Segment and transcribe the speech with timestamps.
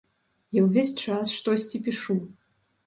[0.59, 2.19] Я ўвесь час штосьці пішу.